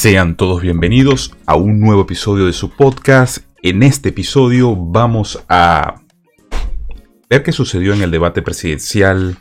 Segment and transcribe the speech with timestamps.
[0.00, 3.38] Sean todos bienvenidos a un nuevo episodio de su podcast.
[3.64, 6.02] En este episodio vamos a
[7.28, 9.38] ver qué sucedió en el debate presidencial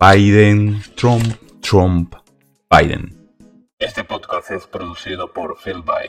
[0.00, 3.36] Biden-Trump, Trump-Biden.
[3.78, 6.08] Este podcast es producido por Phil By.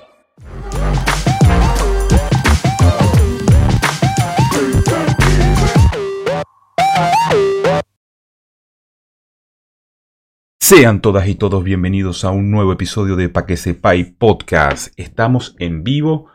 [10.65, 14.97] Sean todas y todos bienvenidos a un nuevo episodio de Pa' que sepáis podcast.
[14.97, 16.29] Estamos en vivo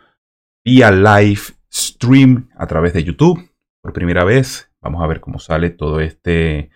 [0.62, 1.40] vía live
[1.72, 3.50] stream a través de YouTube
[3.82, 4.70] por primera vez.
[4.82, 6.68] Vamos a ver cómo sale todo este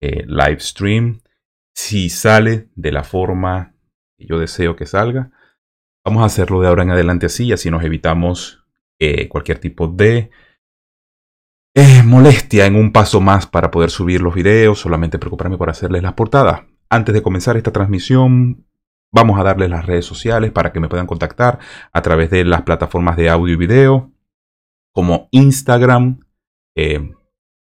[0.00, 1.22] eh, live stream.
[1.74, 3.74] Si sale de la forma
[4.16, 5.32] que yo deseo que salga,
[6.06, 8.64] vamos a hacerlo de ahora en adelante así, así nos evitamos
[9.00, 10.30] eh, cualquier tipo de
[11.74, 16.04] eh, molestia en un paso más para poder subir los videos, solamente preocuparme por hacerles
[16.04, 16.71] las portadas.
[16.92, 18.66] Antes de comenzar esta transmisión,
[19.10, 21.58] vamos a darles las redes sociales para que me puedan contactar
[21.90, 24.12] a través de las plataformas de audio y video,
[24.92, 26.20] como Instagram,
[26.76, 27.14] eh,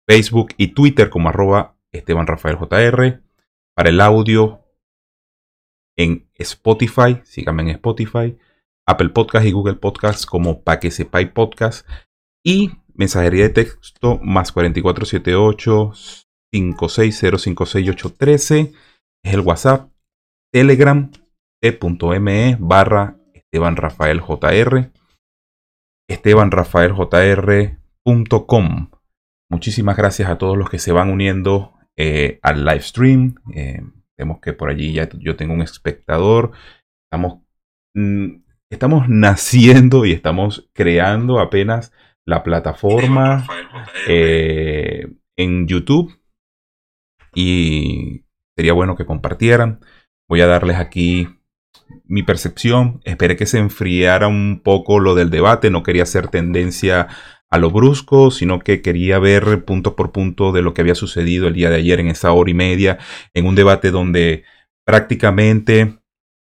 [0.07, 3.21] Facebook y Twitter como arroba Esteban Rafael JR.
[3.75, 4.65] Para el audio
[5.95, 8.35] en Spotify, síganme en Spotify,
[8.87, 10.89] Apple Podcast y Google Podcast como Pa' que
[11.31, 11.87] podcast.
[12.43, 15.93] Y mensajería de texto más 4478
[16.51, 18.73] 56056813
[19.23, 19.91] es el WhatsApp,
[20.51, 21.11] Telegram,
[21.61, 24.91] t.me barra Esteban Rafael JR,
[26.09, 28.89] estebanrafaeljr.com.
[29.51, 33.35] Muchísimas gracias a todos los que se van uniendo eh, al live stream.
[33.53, 33.81] Eh,
[34.17, 36.51] vemos que por allí ya yo tengo un espectador.
[37.05, 37.41] Estamos,
[37.95, 41.91] mm, estamos naciendo y estamos creando apenas
[42.25, 43.45] la plataforma
[44.07, 46.15] eh, en YouTube.
[47.33, 48.23] Y
[48.59, 49.79] Sería bueno que compartieran.
[50.27, 51.29] Voy a darles aquí
[52.03, 52.99] mi percepción.
[53.05, 55.69] Esperé que se enfriara un poco lo del debate.
[55.69, 57.07] No quería hacer tendencia
[57.49, 61.47] a lo brusco, sino que quería ver punto por punto de lo que había sucedido
[61.47, 62.97] el día de ayer en esa hora y media,
[63.33, 64.43] en un debate donde
[64.83, 66.01] prácticamente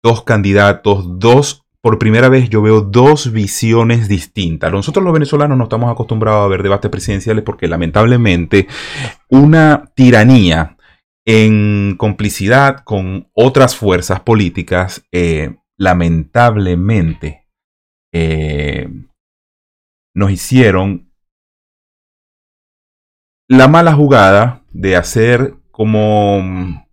[0.01, 4.71] dos candidatos, dos, por primera vez yo veo dos visiones distintas.
[4.71, 8.69] Nosotros los venezolanos no estamos acostumbrados a ver debates presidenciales porque lamentablemente
[9.27, 10.77] una tiranía
[11.25, 17.47] en complicidad con otras fuerzas políticas, eh, lamentablemente
[18.13, 18.89] eh,
[20.15, 21.11] nos hicieron
[23.47, 26.85] la mala jugada de hacer como,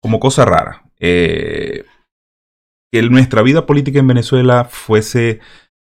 [0.00, 0.90] como cosa rara.
[0.98, 1.84] Eh,
[2.90, 5.40] que nuestra vida política en Venezuela fuese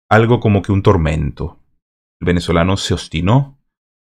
[0.09, 1.59] algo como que un tormento.
[2.22, 3.59] El venezolano se obstinó.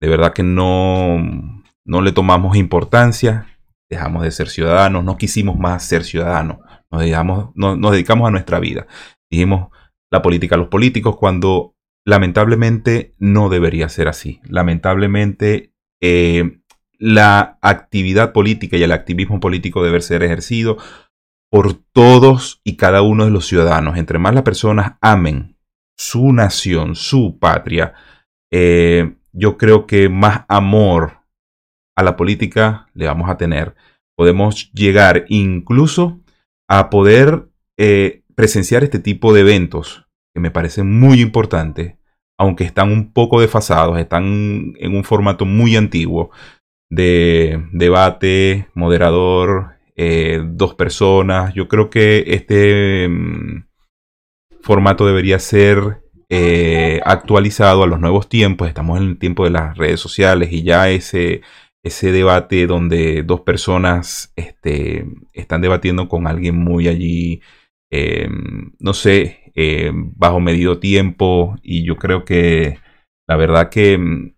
[0.01, 3.47] De verdad que no, no le tomamos importancia,
[3.91, 6.59] dejamos de ser ciudadanos, no quisimos más ser ciudadanos,
[6.91, 8.87] nos, nos dedicamos a nuestra vida.
[9.31, 9.69] Dijimos
[10.11, 11.75] la política a los políticos cuando
[12.07, 14.41] lamentablemente no debería ser así.
[14.45, 16.61] Lamentablemente eh,
[16.99, 20.79] la actividad política y el activismo político debe ser ejercido
[21.51, 23.97] por todos y cada uno de los ciudadanos.
[23.97, 25.57] Entre más las personas amen
[25.97, 27.95] su nación, su patria,
[28.51, 31.24] eh, yo creo que más amor
[31.97, 33.75] a la política le vamos a tener.
[34.17, 36.21] Podemos llegar incluso
[36.69, 41.97] a poder eh, presenciar este tipo de eventos que me parecen muy importantes,
[42.39, 46.31] aunque están un poco desfasados, están en un formato muy antiguo
[46.91, 51.55] de debate, moderador, eh, dos personas.
[51.55, 53.67] Yo creo que este mm,
[54.61, 58.69] formato debería ser eh, actualizado a los nuevos tiempos.
[58.69, 61.43] Estamos en el tiempo de las redes sociales y ya ese
[61.85, 67.43] ese debate donde dos personas este, están debatiendo con alguien muy allí,
[67.93, 68.27] eh,
[68.81, 71.57] no sé, eh, bajo medido tiempo.
[71.63, 72.79] Y yo creo que
[73.29, 74.35] la verdad que mm,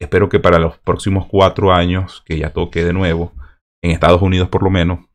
[0.00, 3.32] espero que para los próximos cuatro años, que ya toque de nuevo,
[3.80, 5.06] en Estados Unidos por lo menos,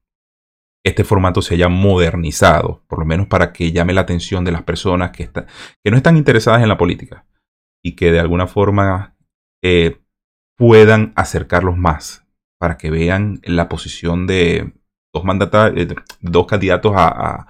[0.86, 4.64] este formato se haya modernizado, por lo menos para que llame la atención de las
[4.64, 7.26] personas que, que no están interesadas en la política
[7.84, 9.18] y que de alguna forma
[9.62, 10.00] eh,
[10.58, 12.28] puedan acercarlos más
[12.60, 14.74] para que vean la posición de
[15.14, 15.24] dos,
[15.76, 15.88] eh,
[16.22, 17.48] dos candidatos a,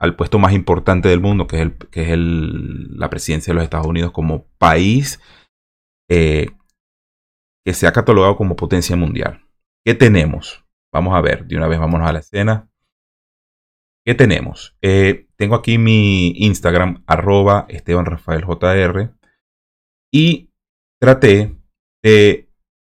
[0.00, 3.56] al puesto más importante del mundo, que es, el, que es el, la presidencia de
[3.56, 5.20] los Estados Unidos como país
[6.10, 6.50] eh,
[7.64, 9.46] que se ha catalogado como potencia mundial.
[9.84, 10.64] ¿Qué tenemos?
[10.92, 12.68] Vamos a ver, de una vez vámonos a la escena.
[14.04, 14.76] ¿Qué tenemos?
[14.82, 18.06] Eh, tengo aquí mi Instagram, arroba Esteban.
[20.12, 20.50] Y
[21.00, 21.59] traté
[22.02, 22.48] de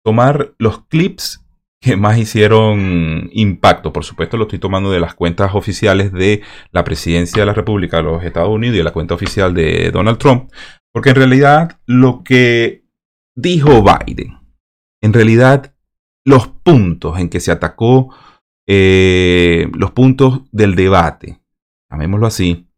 [0.04, 1.46] tomar los clips
[1.80, 3.92] que más hicieron impacto.
[3.92, 6.42] Por supuesto, lo estoy tomando de las cuentas oficiales de
[6.72, 9.90] la presidencia de la República de los Estados Unidos y de la cuenta oficial de
[9.90, 10.50] Donald Trump.
[10.92, 12.84] Porque en realidad lo que
[13.36, 14.38] dijo Biden,
[15.02, 15.74] en realidad
[16.24, 18.14] los puntos en que se atacó,
[18.66, 21.40] eh, los puntos del debate,
[21.90, 22.68] llamémoslo así,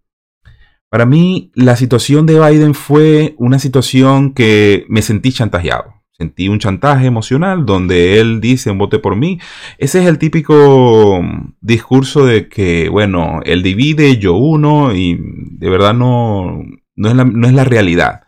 [0.91, 5.98] para mí la situación de Biden fue una situación que me sentí chantajeado.
[6.21, 9.39] Sentí un chantaje emocional donde él dice, vote por mí.
[9.79, 11.21] Ese es el típico
[11.61, 16.65] discurso de que, bueno, él divide, yo uno, y de verdad no,
[16.97, 18.25] no, es la, no es la realidad.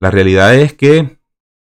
[0.00, 1.18] La realidad es que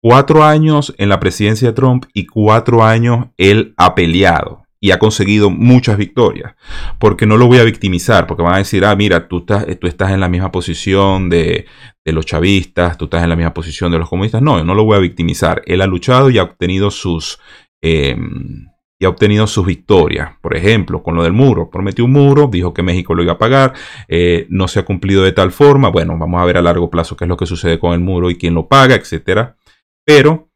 [0.01, 5.00] cuatro años en la presidencia de Trump y cuatro años él ha peleado y ha
[5.00, 6.56] conseguido muchas victorias.
[7.00, 9.88] Porque no lo voy a victimizar, porque van a decir, ah, mira, tú estás, tú
[9.88, 11.65] estás en la misma posición de,
[12.06, 14.41] los chavistas, tú estás en la misma posición de los comunistas.
[14.41, 15.62] No, no lo voy a victimizar.
[15.65, 17.39] Él ha luchado y ha obtenido sus...
[17.81, 18.68] Em,
[19.00, 20.31] y ha obtenido sus victorias.
[20.41, 21.69] Por ejemplo, con lo del muro.
[21.69, 23.73] Prometió un muro, dijo que México lo iba a pagar,
[24.07, 25.89] eh, no se ha cumplido de tal forma.
[25.89, 28.31] Bueno, vamos a ver a largo plazo qué es lo que sucede con el muro
[28.31, 29.56] y quién lo paga, etcétera.
[30.03, 30.46] Pero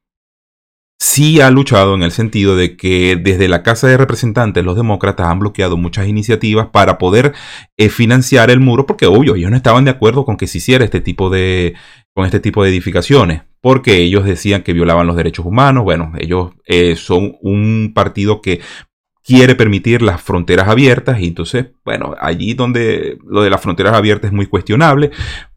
[1.02, 5.30] sí ha luchado en el sentido de que desde la Casa de Representantes los demócratas
[5.30, 7.34] han bloqueado muchas iniciativas para poder
[7.76, 10.86] eh, financiar el muro, porque obvio, ellos no estaban de acuerdo con que se hiciera
[10.86, 11.74] este tipo de,
[12.14, 15.84] con este tipo de edificaciones, porque ellos decían que violaban los derechos humanos.
[15.84, 18.62] Bueno, ellos eh, son un partido que
[19.24, 24.30] quiere permitir las fronteras abiertas y entonces, bueno, allí donde lo de las fronteras abiertas
[24.30, 25.10] es muy cuestionable,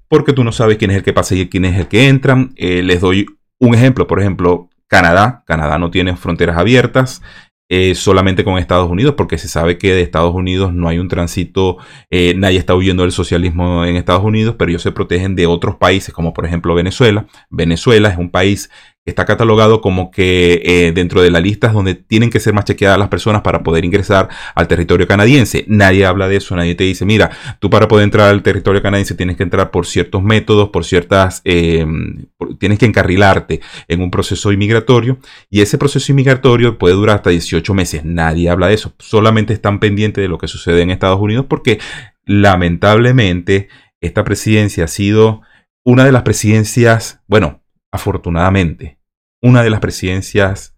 [0.08, 2.48] porque tú no sabes quién es el que pasa y quién es el que entra.
[2.56, 3.26] Eh, les doy
[3.58, 5.42] un ejemplo, por ejemplo, Canadá.
[5.46, 7.22] Canadá no tiene fronteras abiertas.
[7.70, 11.08] Eh, solamente con Estados Unidos, porque se sabe que de Estados Unidos no hay un
[11.08, 11.78] tránsito,
[12.10, 15.76] eh, nadie está huyendo del socialismo en Estados Unidos, pero ellos se protegen de otros
[15.76, 17.26] países, como por ejemplo Venezuela.
[17.48, 18.70] Venezuela es un país
[19.04, 22.98] está catalogado como que eh, dentro de la lista donde tienen que ser más chequeadas
[22.98, 25.64] las personas para poder ingresar al territorio canadiense.
[25.68, 29.14] Nadie habla de eso, nadie te dice, mira, tú para poder entrar al territorio canadiense
[29.14, 32.26] tienes que entrar por ciertos métodos, por ciertas, em,
[32.58, 35.18] tienes que encarrilarte en un proceso inmigratorio
[35.50, 38.04] y ese proceso inmigratorio puede durar hasta 18 meses.
[38.04, 41.78] Nadie habla de eso, solamente están pendientes de lo que sucede en Estados Unidos porque
[42.24, 43.68] lamentablemente
[44.00, 45.42] esta presidencia ha sido
[45.84, 47.63] una de las presidencias, bueno,
[47.94, 48.98] afortunadamente,
[49.40, 50.76] una de las presidencias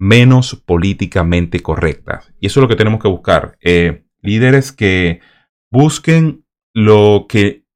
[0.00, 2.32] menos políticamente correctas.
[2.40, 3.58] Y eso es lo que tenemos que buscar.
[3.60, 5.20] Eh, líderes que
[5.70, 7.66] busquen lo que,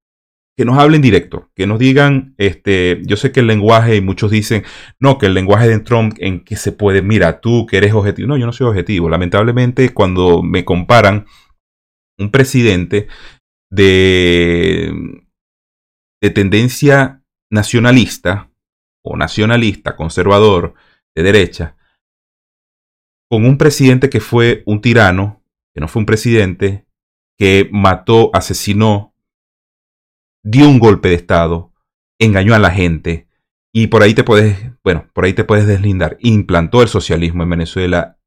[0.56, 4.30] que nos hablen directo, que nos digan, este, yo sé que el lenguaje, y muchos
[4.30, 4.64] dicen,
[4.98, 8.28] no, que el lenguaje de Trump en que se puede, mira, tú que eres objetivo.
[8.28, 9.10] No, yo no soy objetivo.
[9.10, 11.26] Lamentablemente, cuando me comparan
[12.18, 13.08] un presidente
[13.70, 14.90] de,
[16.22, 18.49] de tendencia nacionalista,
[19.02, 20.74] o nacionalista, conservador,
[21.14, 21.76] de derecha,
[23.28, 25.42] con un presidente que fue un tirano,
[25.74, 26.86] que no fue un presidente,
[27.38, 29.14] que mató, asesinó,
[30.42, 31.72] dio un golpe de Estado,
[32.18, 33.28] engañó a la gente,
[33.72, 36.16] y por ahí te puedes, bueno, por ahí te puedes deslindar.
[36.20, 38.18] Implantó el socialismo en Venezuela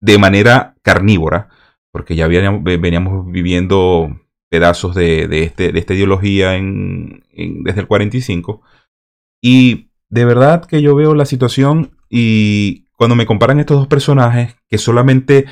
[0.00, 1.48] de manera carnívora,
[1.92, 7.24] porque ya veníamos, viviendo pedazos de, este, de esta ideología en,
[7.64, 8.62] desde el 45.
[9.42, 14.56] Y de verdad que yo veo la situación y cuando me comparan estos dos personajes
[14.68, 15.46] que solamente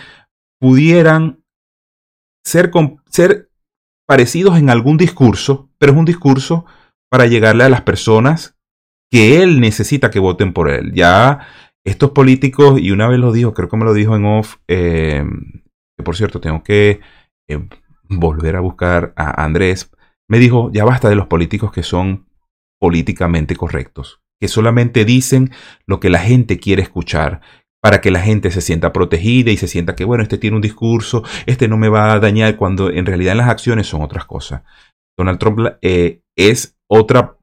[0.60, 1.44] pudieran
[2.44, 2.70] ser,
[3.08, 3.50] ser
[4.06, 6.66] parecidos en algún discurso, pero es un discurso
[7.08, 8.58] para llegarle a las personas
[9.10, 10.92] que él necesita que voten por él.
[10.92, 11.46] Ya
[11.84, 15.24] estos políticos, y una vez lo dijo, creo que me lo dijo en off, eh,
[15.96, 17.00] que por cierto tengo que
[17.48, 17.68] eh,
[18.02, 19.90] volver a buscar a Andrés,
[20.28, 22.26] me dijo, ya basta de los políticos que son
[22.78, 25.50] políticamente correctos que solamente dicen
[25.86, 27.40] lo que la gente quiere escuchar
[27.80, 30.62] para que la gente se sienta protegida y se sienta que, bueno, este tiene un
[30.62, 34.62] discurso, este no me va a dañar, cuando en realidad las acciones son otras cosas.
[35.16, 37.36] Donald Trump eh, es otra,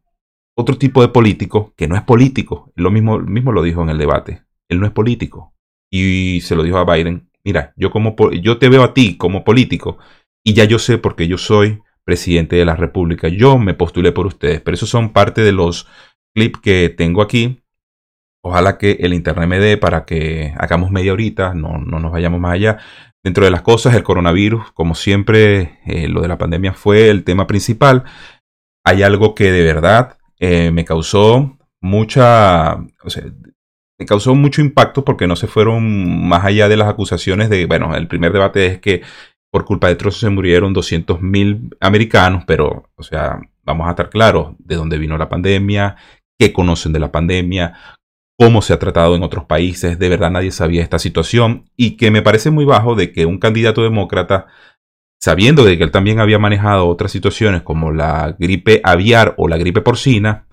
[0.57, 2.71] otro tipo de político que no es político.
[2.75, 4.43] Lo mismo, mismo lo dijo en el debate.
[4.69, 5.53] Él no es político.
[5.91, 7.29] Y se lo dijo a Biden.
[7.43, 9.97] Mira, yo, como, yo te veo a ti como político
[10.43, 13.27] y ya yo sé porque yo soy presidente de la República.
[13.27, 15.87] Yo me postulé por ustedes, pero esos son parte de los
[16.35, 17.63] clip que tengo aquí.
[18.43, 22.39] Ojalá que el internet me dé para que hagamos media horita, no, no nos vayamos
[22.39, 22.77] más allá.
[23.23, 27.23] Dentro de las cosas, el coronavirus, como siempre, eh, lo de la pandemia fue el
[27.23, 28.03] tema principal.
[28.83, 32.77] Hay algo que de verdad eh, me causó mucha,
[33.97, 37.95] me causó mucho impacto porque no se fueron más allá de las acusaciones de, bueno,
[37.95, 39.01] el primer debate es que
[39.51, 44.53] por culpa de trozos se murieron 200.000 americanos, pero, o sea, vamos a estar claros
[44.59, 45.95] de dónde vino la pandemia,
[46.39, 47.77] qué conocen de la pandemia,
[48.37, 52.11] cómo se ha tratado en otros países, de verdad nadie sabía esta situación y que
[52.11, 54.47] me parece muy bajo de que un candidato demócrata,
[55.21, 59.57] sabiendo de que él también había manejado otras situaciones como la gripe aviar o la
[59.57, 60.47] gripe porcina,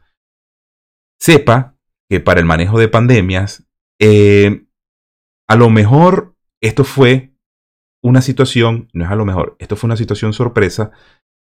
[1.21, 1.77] sepa
[2.09, 3.67] que para el manejo de pandemias,
[4.01, 4.65] eh,
[5.49, 7.35] a lo mejor esto fue
[8.03, 10.93] una situación, no es a lo mejor, esto fue una situación sorpresa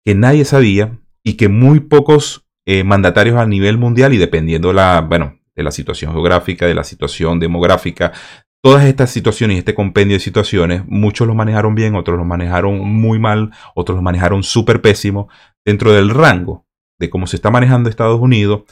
[0.04, 5.00] que nadie sabía y que muy pocos eh, mandatarios a nivel mundial y dependiendo la,
[5.00, 8.12] bueno, de la situación geográfica, de la situación demográfica,
[8.62, 12.78] todas estas situaciones y este compendio de situaciones, muchos los manejaron bien, otros los manejaron
[12.78, 15.28] muy mal, otros los manejaron súper pésimo
[15.64, 16.66] dentro del rango
[16.98, 18.62] de cómo se está manejando Estados Unidos.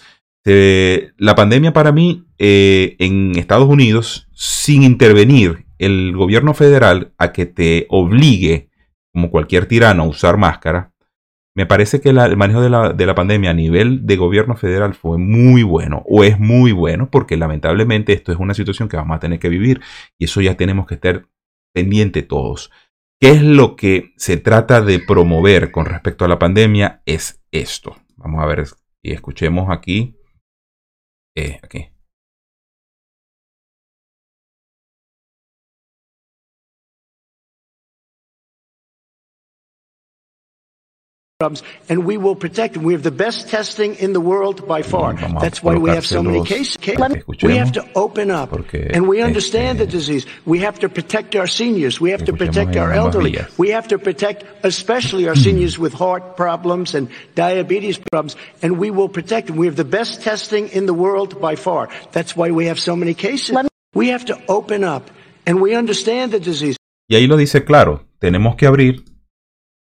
[0.44, 7.46] la pandemia para mí eh, en Estados Unidos, sin intervenir el gobierno federal a que
[7.46, 8.70] te obligue,
[9.12, 10.89] como cualquier tirano, a usar máscara,
[11.60, 15.62] me parece que el manejo de la, pandemia a nivel de gobierno federal fue muy
[15.62, 19.38] bueno o es muy bueno porque lamentablemente esto es una situación que vamos a tener
[19.38, 19.82] que vivir
[20.18, 21.26] y eso ya tenemos que estar
[21.74, 22.70] pendiente todos.
[23.20, 27.02] ¿Qué es lo que se trata de promover con respecto a la pandemia?
[27.04, 27.94] Es esto.
[28.16, 28.64] Vamos a ver
[29.02, 30.16] y escuchemos aquí.
[31.36, 31.90] Eh, aquí.
[41.40, 42.82] And we will protect them.
[42.82, 45.14] We have the best testing in the world by far.
[45.40, 46.76] That's why we have so many cases.
[47.42, 50.26] We have to open up and we understand the disease.
[50.44, 52.00] We have to protect our seniors.
[52.00, 53.38] We have to protect our elderly.
[53.56, 58.90] We have to protect especially our seniors with heart problems and diabetes problems and we
[58.90, 59.56] will protect them.
[59.56, 61.88] We have the best testing in the world by far.
[62.12, 63.56] That's why we have so many cases.
[63.94, 65.10] We have to open up
[65.46, 66.76] and we understand the disease.
[67.08, 69.04] Y ahí lo dice claro, tenemos que abrir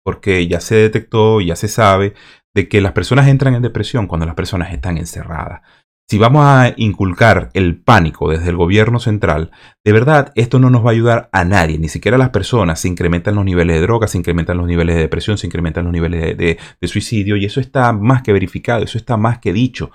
[0.04, 2.14] porque ya se detectó, ya se sabe
[2.54, 5.62] de que las personas entran en depresión cuando las personas están encerradas.
[6.06, 9.50] Si vamos a inculcar el pánico desde el gobierno central,
[9.82, 12.80] de verdad esto no nos va a ayudar a nadie, ni siquiera a las personas.
[12.80, 15.92] Se incrementan los niveles de drogas, se incrementan los niveles de depresión, se incrementan los
[15.94, 19.92] niveles de, suicidio y eso está más que verificado, eso está más que dicho.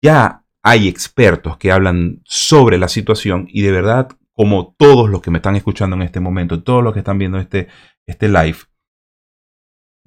[0.00, 5.32] Ya hay expertos que hablan sobre la situación y de verdad, como todos los que
[5.32, 7.66] me están escuchando en este momento, todos los que están viendo este,
[8.06, 8.58] este live,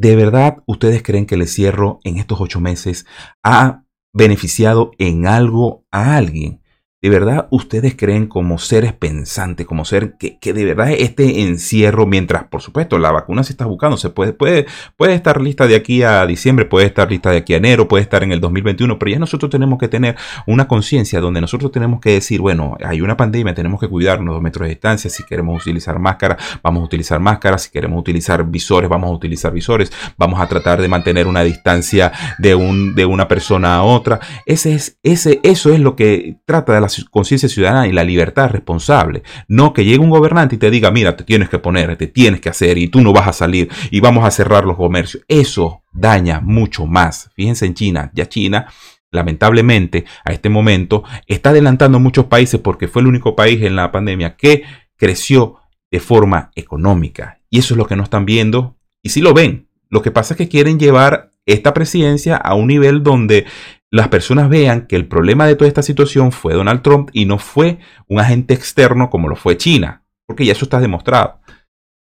[0.01, 3.05] ¿De verdad ustedes creen que el encierro en estos ocho meses
[3.43, 6.60] ha beneficiado en algo a alguien?
[7.01, 12.43] ¿De verdad ustedes creen como seres pensantes, como ser que, de verdad este encierro, mientras
[12.43, 14.67] por supuesto la vacuna se está buscando, se puede, puede,
[14.97, 18.03] puede estar lista de aquí a diciembre, puede estar lista de aquí a enero, puede
[18.03, 20.15] estar en el 2021, pero ya nosotros tenemos que tener
[20.45, 24.43] una conciencia donde nosotros tenemos que decir, bueno, hay una pandemia, tenemos que cuidarnos dos
[24.43, 28.87] metros de distancia, si queremos utilizar máscara, vamos a utilizar máscaras, si queremos utilizar visores,
[28.91, 33.27] vamos a utilizar visores, vamos a tratar de mantener una distancia de, un, de una
[33.27, 34.19] persona a otra.
[34.45, 38.49] Ese es, ese, eso es lo que trata de la conciencia ciudadana y la libertad
[38.49, 39.23] responsable.
[39.47, 42.41] No que llegue un gobernante y te diga, mira, te tienes que poner, te tienes
[42.41, 45.23] que hacer y tú no vas a salir y vamos a cerrar los comercios.
[45.27, 47.29] Eso daña mucho más.
[47.35, 48.67] Fíjense en China, ya China
[49.11, 53.91] lamentablemente a este momento está adelantando muchos países porque fue el único país en la
[53.91, 54.63] pandemia que
[54.95, 55.57] creció
[55.91, 57.39] de forma económica.
[57.49, 58.77] Y eso es lo que no están viendo.
[59.03, 62.67] Y si lo ven, lo que pasa es que quieren llevar esta presidencia a un
[62.67, 63.45] nivel donde
[63.91, 67.37] las personas vean que el problema de toda esta situación fue Donald Trump y no
[67.37, 71.41] fue un agente externo como lo fue China, porque ya eso está demostrado.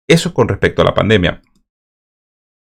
[0.07, 1.41] Eso con respecto a la pandemia.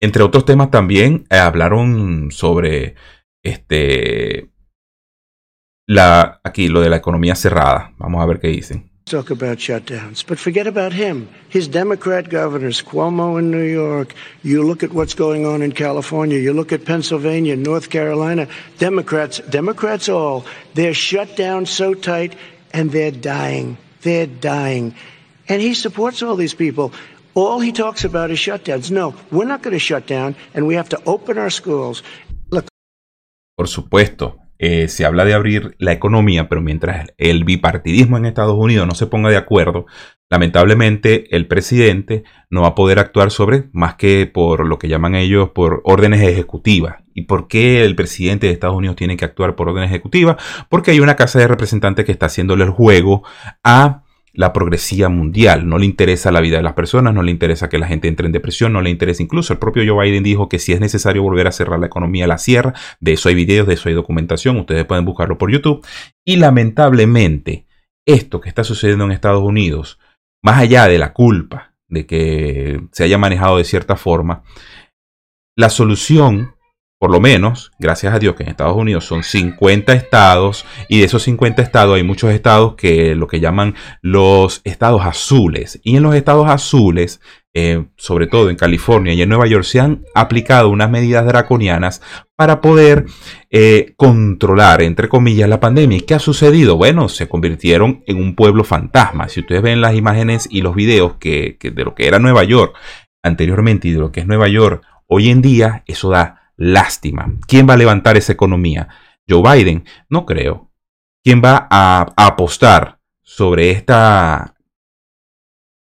[0.02, 2.96] Entre otros temas también eh, hablaron sobre
[3.44, 4.50] este
[5.86, 7.94] la aquí lo de la economía cerrada.
[7.98, 8.89] Vamos a ver qué dicen.
[9.10, 10.24] Talk about shutdowns.
[10.26, 11.28] But forget about him.
[11.48, 16.38] His Democrat governors, Cuomo in New York, you look at what's going on in California,
[16.38, 18.46] you look at Pennsylvania, North Carolina,
[18.78, 22.36] Democrats, Democrats all, they're shut down so tight
[22.72, 23.76] and they're dying.
[24.02, 24.94] They're dying.
[25.48, 26.92] And he supports all these people.
[27.34, 28.90] All he talks about is shutdowns.
[28.90, 32.02] No, we're not going to shut down, and we have to open our schools.
[32.50, 32.66] Look.
[33.56, 38.58] Por supuesto, Eh, se habla de abrir la economía, pero mientras el bipartidismo en Estados
[38.58, 39.86] Unidos no se ponga de acuerdo,
[40.28, 45.14] lamentablemente el presidente no va a poder actuar sobre más que por lo que llaman
[45.14, 46.96] ellos por órdenes ejecutivas.
[47.14, 50.36] ¿Y por qué el presidente de Estados Unidos tiene que actuar por órdenes ejecutivas?
[50.68, 53.22] Porque hay una casa de representantes que está haciéndole el juego
[53.64, 54.02] a
[54.40, 55.68] la progresía mundial.
[55.68, 58.24] No le interesa la vida de las personas, no le interesa que la gente entre
[58.24, 59.52] en depresión, no le interesa incluso.
[59.52, 62.38] El propio Joe Biden dijo que si es necesario volver a cerrar la economía, la
[62.38, 62.72] cierra.
[63.00, 64.56] De eso hay videos, de eso hay documentación.
[64.56, 65.86] Ustedes pueden buscarlo por YouTube.
[66.24, 67.66] Y lamentablemente,
[68.06, 69.98] esto que está sucediendo en Estados Unidos,
[70.42, 74.42] más allá de la culpa de que se haya manejado de cierta forma,
[75.54, 76.54] la solución
[77.00, 81.06] por lo menos, gracias a Dios que en Estados Unidos son 50 estados y de
[81.06, 85.80] esos 50 estados hay muchos estados que lo que llaman los estados azules.
[85.82, 87.22] Y en los estados azules,
[87.54, 92.02] eh, sobre todo en California y en Nueva York, se han aplicado unas medidas draconianas
[92.36, 93.06] para poder
[93.48, 95.96] eh, controlar, entre comillas, la pandemia.
[95.96, 96.76] ¿Y qué ha sucedido?
[96.76, 99.30] Bueno, se convirtieron en un pueblo fantasma.
[99.30, 102.76] Si ustedes ven las imágenes y los videos que, de lo que era Nueva York
[103.22, 107.38] anteriormente y de lo que es Nueva York hoy en día, eso da Lástima.
[107.48, 108.86] ¿Quién va a levantar esa economía?
[109.26, 110.70] Joe Biden, no creo.
[111.24, 114.54] ¿Quién va a, apostar sobre esta,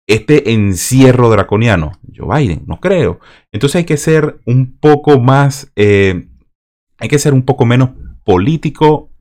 [0.05, 1.93] este encierro draconiano?
[2.13, 3.21] Joe Biden, no creo.
[3.53, 6.27] Entonces hay que ser un poco más, eh,
[6.97, 7.91] hay que ser un poco menos
[8.25, 9.11] político,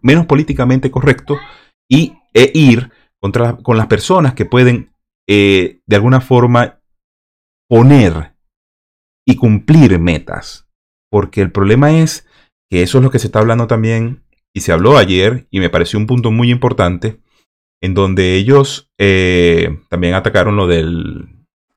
[0.00, 1.36] menos políticamente correcto
[1.86, 4.94] y e ir contra, con las personas que pueden
[5.28, 6.80] eh, de alguna forma
[7.68, 8.29] poner
[9.26, 10.68] y cumplir metas.
[11.10, 12.26] Porque el problema es
[12.70, 14.22] que eso es lo que se está hablando también
[14.54, 17.20] y se habló ayer y me pareció un punto muy importante
[17.82, 21.28] en donde ellos eh, también atacaron lo del,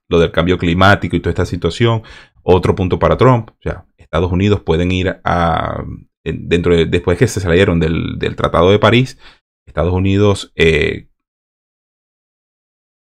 [0.09, 2.03] lo del cambio climático y toda esta situación.
[2.43, 5.83] Otro punto para Trump, o sea, Estados Unidos pueden ir a,
[6.23, 9.17] dentro de, después que se salieron del, Tratado de París,
[9.65, 11.07] Estados Unidos, eh,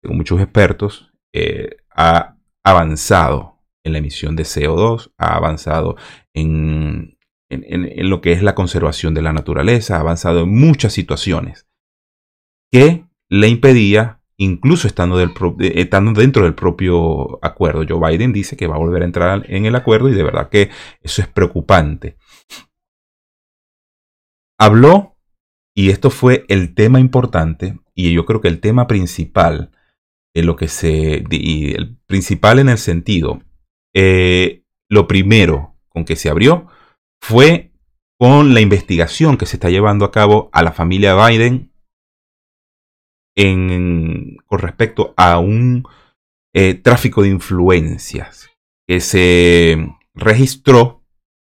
[0.02, 3.51] según muchos expertos, eh, ha avanzado
[3.84, 5.96] en la emisión de CO2, ha avanzado
[6.34, 7.18] en,
[7.50, 11.68] lo que es la conservación de la naturaleza, ha avanzado en muchas situaciones
[12.72, 17.86] que le impedía, incluso estando, del estando dentro del propio acuerdo.
[17.88, 20.50] Joe Biden dice que va a volver a entrar en el acuerdo y de verdad
[20.50, 20.70] que
[21.02, 22.18] eso es preocupante.
[24.58, 25.18] Habló,
[25.76, 29.72] y esto fue el tema importante, y yo creo que el tema principal,
[30.34, 33.42] de lo que se, y el principal en el sentido
[33.94, 36.68] eh, lo primero con que se abrió
[37.22, 37.72] fue
[38.20, 41.72] con la investigación que se está llevando a cabo a la familia Biden
[43.36, 45.88] en, con respecto a un
[46.54, 48.50] eh, tráfico de influencias
[48.88, 51.04] que se registró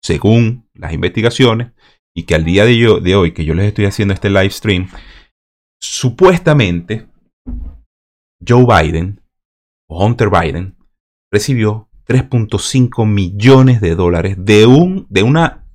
[0.01, 1.71] según las investigaciones
[2.15, 4.89] y que al día de, de hoy que yo les estoy haciendo este live stream,
[5.81, 7.07] supuestamente
[8.45, 9.21] Joe Biden
[9.89, 10.77] o Hunter Biden
[11.31, 15.67] recibió 3.5 millones de dólares de, un, de una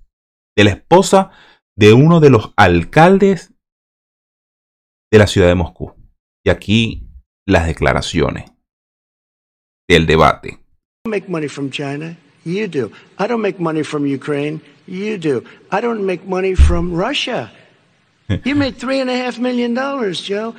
[0.57, 1.31] de la esposa
[1.77, 3.55] de uno de los alcaldes
[5.13, 5.95] de la ciudad de Moscú.
[6.45, 7.09] Y aquí
[7.47, 8.51] las declaraciones
[9.89, 10.59] del debate.
[11.07, 12.17] make money from China.
[12.45, 12.91] You do.
[13.19, 14.61] I don't make money from Ukraine.
[14.87, 15.45] You do.
[15.71, 17.53] I don't make money from Russia.
[18.45, 20.55] You made three and a half million dollars, Joe.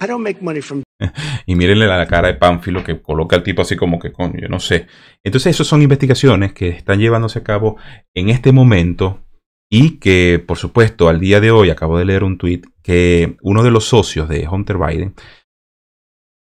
[0.00, 0.82] I don't make money from
[1.46, 4.48] y mírenle la cara de Pánfilo que coloca al tipo así como que coño, yo
[4.48, 4.86] no sé.
[5.22, 7.76] Entonces, esas son investigaciones que están llevándose a cabo
[8.14, 9.24] en este momento
[9.70, 13.62] y que, por supuesto, al día de hoy acabo de leer un tweet que uno
[13.62, 15.14] de los socios de Hunter Biden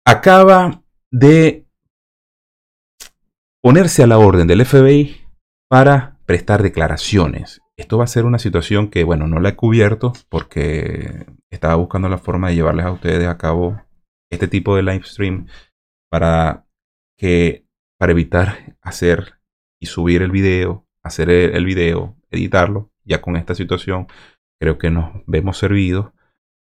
[0.06, 1.66] acaba de
[3.62, 5.22] ponerse a la orden del FBI
[5.68, 7.60] para prestar declaraciones.
[7.76, 12.08] Esto va a ser una situación que, bueno, no la he cubierto porque estaba buscando
[12.08, 13.82] la forma de llevarles a ustedes a cabo
[14.30, 15.46] este tipo de live stream
[16.10, 16.66] para
[17.16, 17.66] que
[17.98, 19.34] para evitar hacer
[19.80, 24.06] y subir el video, hacer el video, editarlo, ya con esta situación
[24.58, 26.12] creo que nos vemos servidos.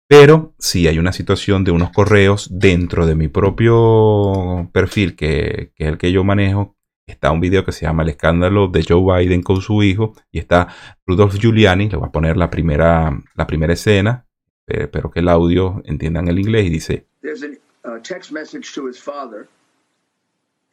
[0.07, 5.85] Pero si hay una situación de unos correos dentro de mi propio perfil, que, que,
[5.85, 6.75] es el que yo manejo.
[7.07, 10.13] Está un video que se llama El escándalo de Joe Biden con su hijo.
[10.31, 10.67] Y está
[11.05, 11.89] Rudolph Giuliani.
[11.89, 14.27] Le voy a poner la primera, la primera escena.
[14.67, 16.65] Espero que el audio entiendan el inglés.
[16.65, 19.47] Y dice: there's a uh, text message to his father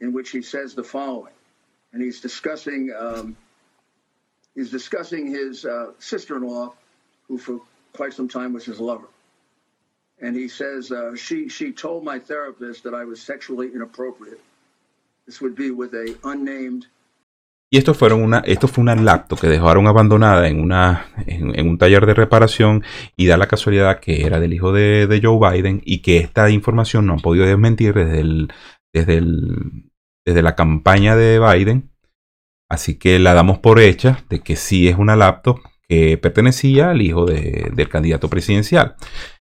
[0.01, 1.33] in which he says the following,
[1.93, 3.37] and he's discussing um,
[4.55, 6.73] he's discussing his uh, sister-in-law,
[7.27, 7.61] who for
[7.93, 9.09] quite some time was his lover,
[10.21, 14.41] and he says uh, she she told my therapist that I was sexually inappropriate.
[15.27, 16.87] This would be with a unnamed
[17.71, 22.07] Y esto, una, esto fue una laptop que dejaron abandonada en, una, en, un taller
[22.07, 22.83] de reparación
[23.15, 27.05] y da la casualidad que era del hijo de, Joe Biden y que esta información
[27.07, 28.53] no han podido desmentir desde, el,
[28.95, 29.91] desde, el,
[30.25, 31.91] desde la campaña de Biden.
[32.71, 37.03] Así que la damos por hecha de que sí es una laptop que pertenecía al
[37.03, 38.97] hijo del candidato presidencial.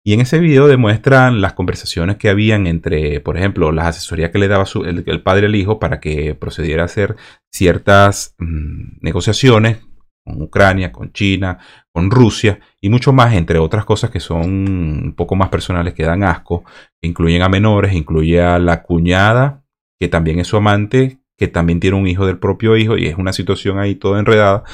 [0.04, 4.38] Y en ese video demuestran las conversaciones que habían entre, por ejemplo, las asesorías que
[4.38, 7.14] le daba el, padre al hijo para que procediera a hacer
[7.52, 9.78] ciertas mm, negociaciones
[10.24, 11.58] con Ucrania, con China,
[11.92, 16.04] con Rusia y mucho más, entre otras cosas que son un poco más personales que
[16.04, 16.64] dan asco,
[17.00, 19.64] incluyen a menores, incluye a la cuñada,
[20.00, 23.16] que también es su amante, que también tiene un hijo del propio hijo y es
[23.18, 24.64] una situación ahí toda enredada.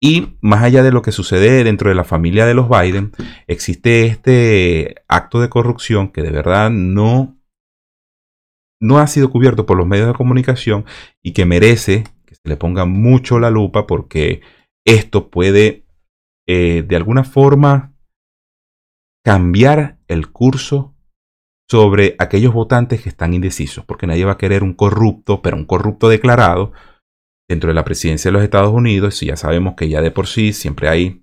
[0.00, 3.12] Y más allá de lo que sucede dentro de la familia de los Biden,
[3.46, 7.38] existe este acto de corrupción que de verdad no,
[8.80, 10.84] no ha sido cubierto por los medios de comunicación
[11.22, 14.42] y que merece que se le ponga mucho la lupa porque
[14.84, 15.86] esto puede
[16.46, 17.94] eh, de alguna forma
[19.24, 20.94] cambiar el curso
[21.68, 25.64] sobre aquellos votantes que están indecisos, porque nadie va a querer un corrupto, pero un
[25.64, 26.72] corrupto declarado
[27.48, 30.26] dentro de la presidencia de los Estados Unidos, y ya sabemos que ya de por
[30.26, 31.22] sí siempre hay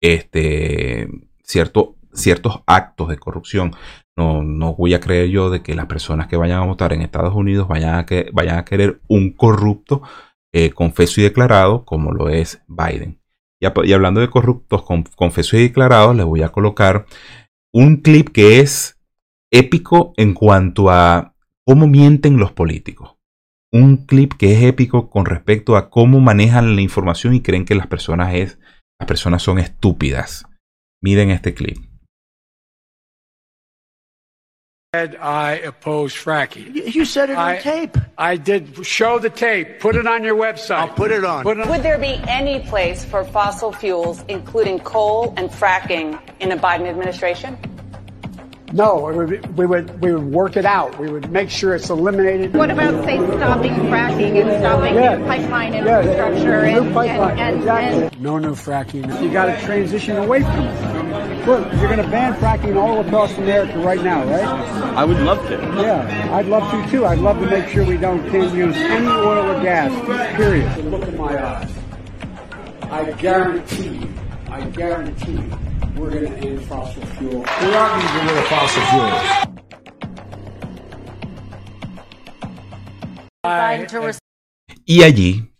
[0.00, 1.08] este,
[1.42, 3.72] cierto, ciertos actos de corrupción.
[4.16, 7.02] No, no, voy a creer yo de que las personas que vayan a votar en
[7.02, 10.02] Estados Unidos vayan a, que, vayan a querer un corrupto
[10.52, 13.20] eh, confeso y declarado como lo es Biden.
[13.60, 14.82] Y, hablando de corruptos
[15.16, 17.06] confesos y declarados, les voy a colocar
[17.72, 18.98] un clip que es
[19.50, 23.16] épico en cuanto a cómo mienten los políticos.
[23.72, 27.76] Un clip que es épico con respecto a cómo manejan la información y creen que
[27.76, 28.58] las personas, es,
[28.98, 30.44] las personas son estúpidas.
[31.02, 31.78] Miren este clip.
[34.92, 36.74] I oppose fracking.
[36.74, 37.96] You said it on I, tape.
[38.18, 39.78] I did show the tape.
[39.78, 40.78] Put it on your website.
[40.78, 41.44] I'll put it on.
[41.44, 41.68] Put it on.
[41.68, 46.88] Would there be any place for fossil fuels, including coal and fracking, in a Biden
[46.88, 47.56] administration?
[48.72, 50.96] No, it would, we would we would work it out.
[51.00, 52.54] We would make sure it's eliminated.
[52.54, 55.16] What about, say, stopping fracking and stopping Yeah.
[55.16, 58.02] new pipeline Yeah, infrastructure new and, pipeline, and, and, exactly.
[58.06, 59.22] and no new fracking.
[59.22, 61.46] You got to transition away from it.
[61.46, 64.44] Look, you're going to ban fracking all across America right now, right?
[64.96, 65.54] I would love to.
[65.82, 67.06] Yeah, I'd love to too.
[67.06, 69.90] I'd love to make sure we don't can't use any oil or gas.
[70.36, 70.84] Period.
[70.84, 71.72] Look in my eyes.
[72.82, 74.08] I guarantee you.
[74.48, 75.58] I guarantee you.
[76.00, 77.40] We're going to end fossil fuel.
[77.60, 79.22] We are going to get rid of fossil fuels.
[83.44, 84.18] Biden to res-
[84.86, 85.52] Y allí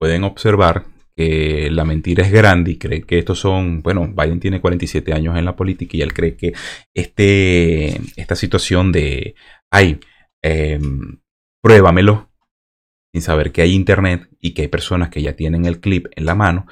[0.00, 4.60] pueden observar que la mentira es grande y cree que estos son, bueno, Biden tiene
[4.60, 6.52] 47 años en la política y él cree que
[6.94, 9.34] este, esta situación de,
[9.70, 10.00] ay,
[10.42, 11.20] em,
[11.62, 12.30] pruébamelo,
[13.12, 16.26] sin saber que hay internet y que hay personas que ya tienen el clip en
[16.26, 16.66] la mano.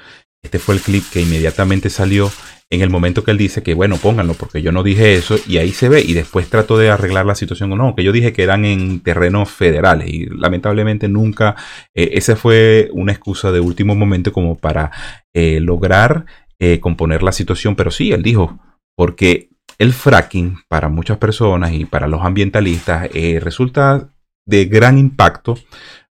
[0.45, 2.31] Este fue el clip que inmediatamente salió
[2.69, 5.57] en el momento que él dice que, bueno, pónganlo porque yo no dije eso y
[5.57, 7.71] ahí se ve y después trató de arreglar la situación.
[7.71, 11.55] No, que yo dije que eran en terrenos federales y lamentablemente nunca,
[11.95, 14.91] eh, esa fue una excusa de último momento como para
[15.33, 16.27] eh, lograr
[16.59, 18.59] eh, componer la situación, pero sí, él dijo,
[18.95, 23.09] porque el fracking para muchas personas y para los ambientalistas
[23.41, 24.13] resulta
[24.45, 25.57] de gran impacto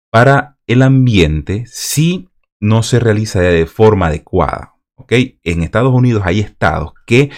[0.09, 2.30] para el ambiente si
[2.61, 4.75] no se realiza de forma adecuada.
[5.09, 7.31] En Estados Unidos hay estados que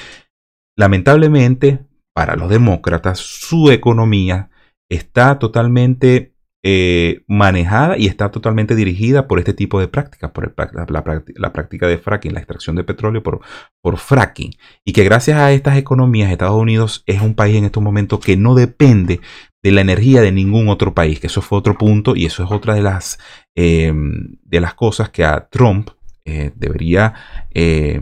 [0.78, 1.80] lamentablemente
[2.14, 4.52] para los demócratas su economía
[4.90, 6.34] está totalmente
[6.66, 11.98] eh, manejada y está totalmente dirigida por este tipo de prácticas, por la, práctica de
[11.98, 13.42] fracking, la extracción de petróleo por,
[13.82, 14.54] por fracking.
[14.86, 18.38] Y que gracias a estas economías Estados Unidos es un país en estos momentos que
[18.38, 19.20] no depende
[19.62, 22.52] de la energía de ningún otro país, que eso fue otro punto y eso es
[22.52, 23.18] otra de las,
[23.56, 25.90] eh, de las cosas que a Trump
[26.26, 27.14] eh, debería,
[27.52, 28.02] eh,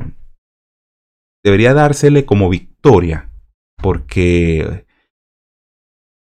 [1.43, 3.29] debería dársele como victoria,
[3.77, 4.85] porque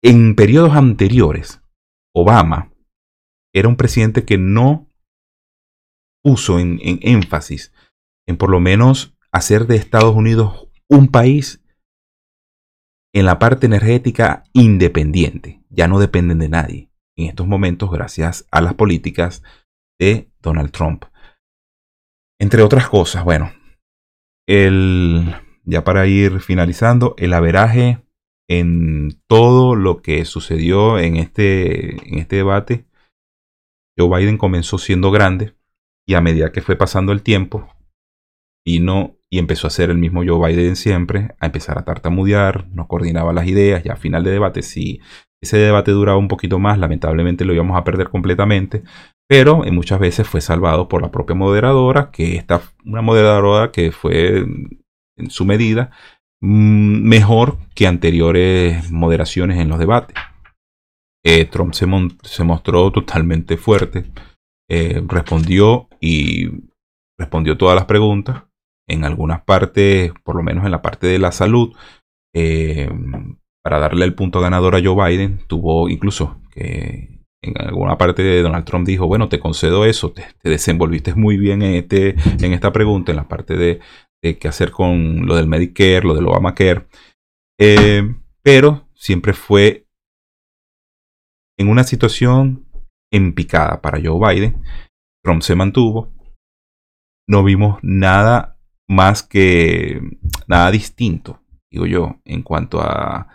[0.03, 1.63] en periodos anteriores,
[2.15, 2.73] Obama
[3.53, 4.89] era un presidente que no
[6.23, 7.73] puso en, en énfasis
[8.27, 11.63] en por lo menos hacer de Estados Unidos un país
[13.13, 15.63] en la parte energética independiente.
[15.69, 16.90] Ya no dependen de nadie
[17.21, 19.43] en estos momentos gracias a las políticas
[19.99, 21.05] de Donald Trump.
[22.41, 23.53] Entre otras cosas, bueno,
[24.49, 28.03] el, ya para ir finalizando, el averaje
[28.49, 32.87] en todo lo que sucedió en este, en este debate,
[33.99, 35.55] Joe Biden comenzó siendo grande
[36.09, 37.69] y a medida que fue pasando el tiempo,
[38.67, 42.89] vino y empezó a ser el mismo Joe Biden siempre, a empezar a tartamudear, no
[42.89, 45.01] coordinaba las ideas, ya a final de debate, si
[45.43, 48.83] ese debate duraba un poquito más, lamentablemente lo íbamos a perder completamente,
[49.29, 53.93] pero en muchas veces fue salvado por la propia moderadora, que está una moderadora que
[53.93, 54.45] fue
[55.17, 55.91] en su medida
[56.41, 60.17] mejor que anteriores moderaciones en los debates.
[61.23, 61.87] Eh, Trump se,
[62.45, 64.11] mostró totalmente fuerte,
[64.69, 66.49] eh, respondió y
[67.19, 68.45] respondió todas las preguntas.
[68.89, 71.77] En algunas partes, por lo menos en la parte de la salud,
[72.35, 72.91] eh,
[73.63, 78.65] para darle el punto ganador a Joe Biden, tuvo incluso que en alguna parte Donald
[78.65, 82.73] Trump dijo, bueno, te concedo eso, te, te desenvolviste muy bien en, este, en esta
[82.73, 83.81] pregunta, en la parte de,
[84.21, 86.87] qué hacer con lo del Medicare, lo del Obamacare,
[87.59, 89.87] eh, pero siempre fue
[91.59, 92.67] en una situación
[93.13, 94.63] en picada para Joe Biden.
[95.23, 96.13] Trump se mantuvo.
[97.29, 100.01] No vimos nada más que
[100.47, 103.29] nada distinto, digo yo, en cuanto a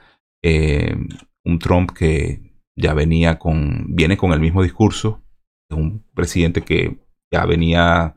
[0.47, 0.95] eh,
[1.43, 5.23] un Trump que ya venía con, viene con el mismo discurso,
[5.71, 6.99] un presidente que
[7.33, 8.15] ya venía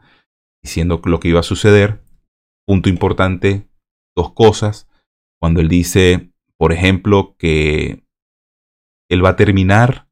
[0.62, 2.04] diciendo lo que iba a suceder.
[2.66, 3.66] Punto importante,
[4.14, 4.90] dos cosas.
[5.40, 8.04] Cuando él dice, por ejemplo, que
[9.08, 10.10] él va a terminar,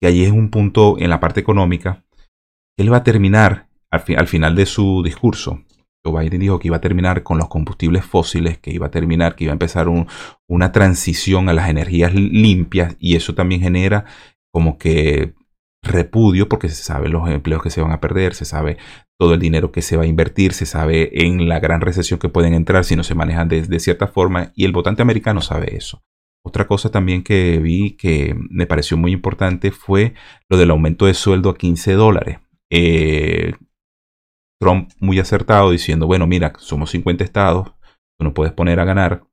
[0.00, 2.06] y allí es un punto en la parte económica,
[2.78, 5.65] él va a terminar al, final de su discurso.
[6.06, 9.34] Joe Biden dijo que iba a terminar con los combustibles fósiles, que iba a terminar,
[9.34, 9.88] que iba a empezar
[10.46, 14.04] una transición a las energías limpias y eso también genera
[14.52, 15.34] como que
[15.82, 18.76] repudio porque se sabe los empleos que se van a perder, se sabe
[19.18, 22.28] todo el dinero que se va a invertir, se sabe en la gran recesión que
[22.28, 26.02] pueden entrar si no se manejan de, cierta forma y el votante americano sabe eso.
[26.44, 30.14] Otra cosa también que vi que me pareció muy importante fue
[30.48, 32.38] lo del aumento de sueldo a 15 dólares.
[32.70, 33.54] Eh,
[34.58, 37.72] Trump muy acertado diciendo, bueno, mira, somos 50 estados,
[38.18, 39.24] tú no puedes poner a ganar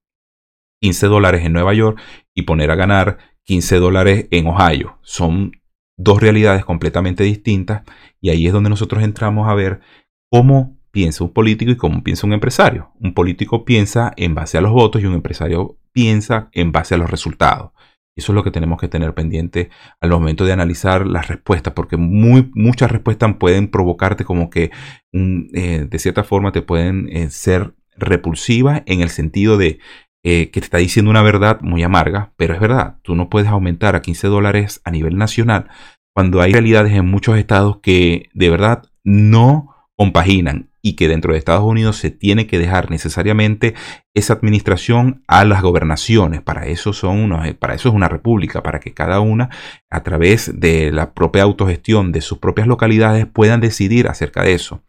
[0.82, 2.00] 15 dólares en Nueva York
[2.36, 5.00] y poner a ganar 15 dólares en Ohio.
[5.02, 5.52] Son
[5.98, 7.84] dos realidades completamente distintas
[8.20, 9.82] y ahí es donde nosotros entramos a ver
[10.30, 12.92] cómo piensa un político y cómo piensa un empresario.
[13.00, 16.98] Un político piensa en base a los votos y un empresario piensa en base a
[16.98, 17.72] los resultados.
[18.16, 21.98] Eso es lo que tenemos que tener pendiente al momento de analizar las respuestas, porque
[21.98, 24.72] muchas respuestas pueden provocarte como que
[25.14, 29.80] eh, de cierta forma te pueden eh, ser repulsivas en el sentido de
[30.24, 33.50] eh, que te está diciendo una verdad muy amarga, pero es verdad, tú no puedes
[33.50, 35.70] aumentar a 15 dólares a nivel nacional
[36.14, 41.40] cuando hay realidades en muchos estados que de verdad no compaginan y que dentro de
[41.40, 43.74] Estados Unidos se tiene que dejar necesariamente
[44.14, 46.42] esa administración a las gobernaciones.
[46.42, 49.50] Para eso, son unos, para eso es una república, para que cada una,
[49.90, 54.84] a través de la propia autogestión de sus propias localidades, puedan decidir acerca de eso.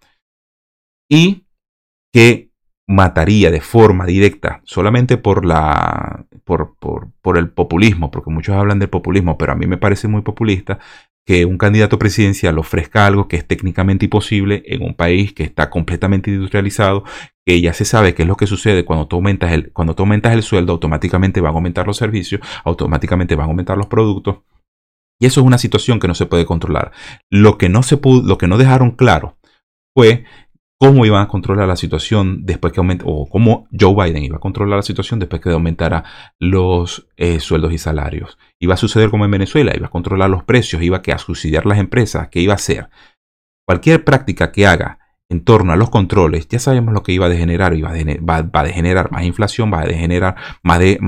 [1.09, 1.47] Y
[2.13, 2.51] que
[2.89, 8.91] mataría de forma directa solamente por la por, por, el populismo, porque muchos hablan del
[8.91, 10.79] populismo, pero a mí me parece muy populista
[11.27, 15.71] que un candidato presidencial ofrezca algo que es técnicamente imposible en un país que está
[15.71, 17.05] completamente industrializado,
[17.47, 20.35] que ya se sabe qué es lo que sucede cuando tú aumentas el, cuando aumentas
[20.35, 24.39] el sueldo, automáticamente van a aumentar los servicios, automáticamente van a aumentar los productos.
[25.21, 26.93] Y eso es una situación que no se puede controlar.
[27.31, 29.39] Lo que no se pudo, lo que no dejaron claro
[29.97, 30.25] fue
[30.85, 34.40] cómo iban a controlar la situación después que aumentara, o cómo Joe Biden iba a
[34.40, 36.05] controlar la situación después que aumentara
[36.38, 38.38] los eh, sueldos y salarios.
[38.61, 41.79] Iba a suceder como en Venezuela, iba a controlar los precios, iba a, subsidiar las
[41.79, 42.90] empresas, ¿qué iba a hacer?
[43.66, 44.99] Cualquier práctica que haga
[45.31, 48.61] en torno a los controles, ya sabemos lo que iba a degenerar, iba va, va,
[48.61, 50.99] a degenerar más inflación, va a degenerar más eh,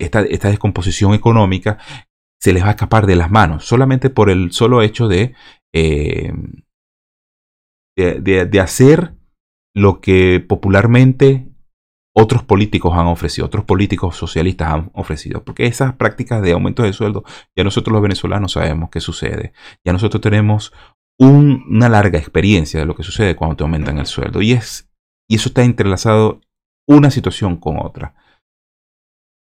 [0.00, 1.76] esta, descomposición económica,
[2.40, 5.34] se les va a escapar de las manos, solamente por el solo hecho de,
[5.74, 6.32] eh,
[7.94, 9.17] de hacer
[9.78, 11.48] lo que popularmente
[12.14, 16.92] otros políticos han ofrecido, otros políticos socialistas han ofrecido, porque esas prácticas de aumento de
[16.92, 17.24] sueldo,
[17.56, 19.52] ya nosotros los venezolanos sabemos qué sucede,
[19.84, 20.72] ya nosotros tenemos
[21.20, 24.90] una larga experiencia de lo que sucede cuando te aumentan el sueldo, y, es,
[25.28, 26.40] y eso está entrelazado
[26.88, 28.14] una situación con otra.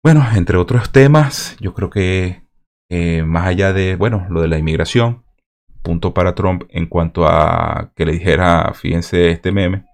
[0.04, 2.46] Bueno, entre otros temas, yo creo que
[2.88, 5.24] eh, más allá de, bueno, lo de la inmigración,
[5.82, 9.89] punto para Trump en cuanto a que le dijera, fíjense este meme,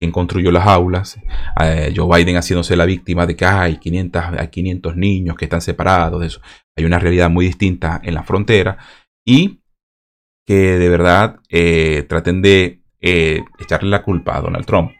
[0.00, 1.20] quien construyó las aulas,
[1.60, 5.60] eh, Joe Biden haciéndose la víctima de que hay 500, hay 500 niños que están
[5.60, 6.40] separados,
[6.74, 8.78] hay una realidad muy distinta en la frontera
[9.26, 9.60] y
[10.46, 14.92] que de verdad eh, traten de eh, echarle la culpa a Donald Trump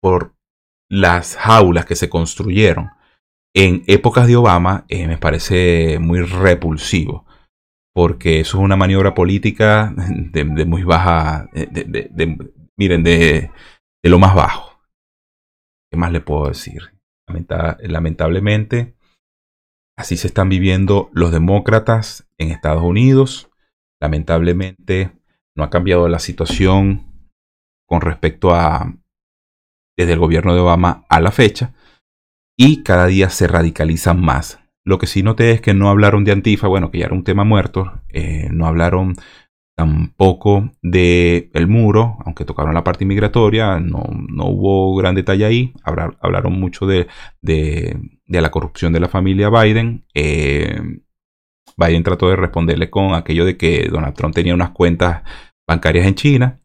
[0.00, 0.36] por
[0.88, 2.90] las jaulas que se construyeron
[3.54, 7.26] en épocas de Obama me parece muy repulsivo
[7.92, 12.36] porque eso es una maniobra política de, muy baja, de,
[12.76, 13.50] miren, de,
[14.08, 14.80] lo más bajo.
[15.90, 16.92] ¿Qué más le puedo decir?
[17.80, 18.96] lamentablemente,
[19.98, 23.50] así se están viviendo los demócratas en Estados Unidos.
[24.00, 25.10] Lamentablemente,
[25.56, 27.30] no ha cambiado la situación
[27.84, 28.94] con respecto a
[29.96, 31.74] desde el gobierno de Obama a la fecha.
[32.56, 34.60] Y cada día se radicalizan más.
[34.84, 37.24] Lo que sí noté es que no hablaron de Antifa, bueno, que ya era un
[37.24, 38.00] tema muerto.
[38.08, 39.16] Eh, no hablaron
[39.76, 44.02] tampoco de el muro, aunque tocaron la parte migratoria, no,
[44.46, 47.08] hubo gran detalle ahí, hablaron mucho de,
[47.42, 50.04] de, la corrupción de la familia Biden.
[50.14, 50.80] Eh,
[51.76, 55.22] Biden trató de responderle con aquello de que Donald Trump tenía unas cuentas
[55.68, 56.60] bancarias en China.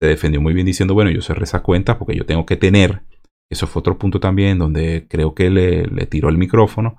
[0.00, 3.02] Se defendió muy bien diciendo, bueno, yo cerré esas cuentas porque yo tengo que tener.
[3.50, 6.96] Eso fue otro punto también donde creo que le, le tiró el micrófono.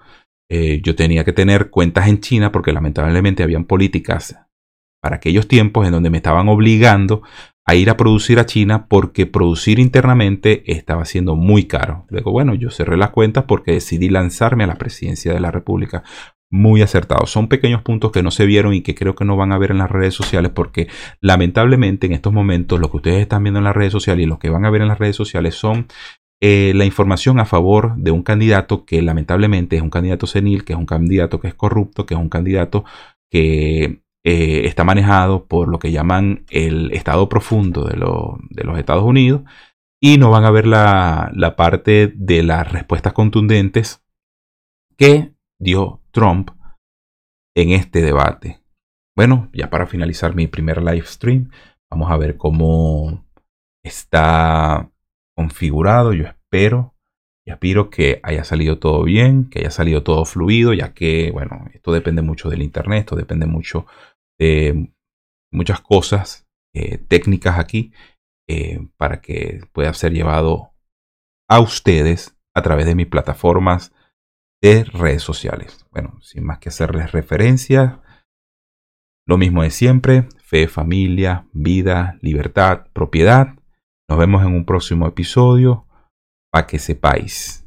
[0.52, 4.36] eh, yo tenía que tener cuentas en China porque lamentablemente habían políticas
[5.02, 7.24] para aquellos tiempos en donde me estaban obligando
[7.66, 12.06] a ir a producir a China porque producir internamente estaba siendo muy caro.
[12.10, 16.04] Luego, bueno, yo cerré las cuentas porque decidí lanzarme a la presidencia de la República.
[16.50, 17.26] Muy acertado.
[17.28, 19.72] Son pequeños puntos que no se vieron y que creo que no van a ver
[19.72, 20.88] en las redes sociales porque
[21.22, 24.38] lamentablemente en estos momentos lo que ustedes están viendo en las redes sociales y lo
[24.38, 25.88] que van a ver en las redes sociales son
[26.42, 30.74] eh, la información a favor de un candidato que lamentablemente es un candidato senil, que
[30.74, 32.84] es un candidato que es corrupto, que es un candidato
[33.30, 39.42] que eh, está manejado por lo que llaman el Estado profundo de, los Estados Unidos
[40.00, 44.04] y no van a ver la, parte de las respuestas contundentes
[44.96, 46.52] que dio Trump
[47.56, 48.62] en este debate.
[49.16, 51.50] Bueno, ya para finalizar mi primer live stream,
[51.90, 53.26] vamos a ver cómo
[53.84, 54.92] está
[55.36, 56.14] configurado.
[56.14, 56.96] Yo espero
[57.46, 61.66] y aspiro que haya salido todo bien, que haya salido todo fluido, ya que, bueno,
[61.74, 63.86] esto depende mucho del internet, esto depende mucho
[65.52, 67.92] muchas cosas eh, técnicas aquí
[68.48, 70.74] eh, para que pueda ser llevado
[71.50, 73.94] a ustedes a través de mis plataformas
[74.62, 75.86] de redes sociales.
[75.92, 78.02] Bueno, sin más que hacerles referencia,
[79.28, 83.56] lo mismo de siempre, fe, familia, vida, libertad, propiedad.
[84.10, 85.86] Nos vemos en un próximo episodio
[86.52, 87.61] para que sepáis.